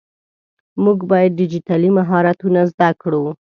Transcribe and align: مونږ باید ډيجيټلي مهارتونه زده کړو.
مونږ 0.83 0.99
باید 1.11 1.31
ډيجيټلي 1.39 1.89
مهارتونه 1.97 2.59
زده 2.71 2.89
کړو. 3.01 3.23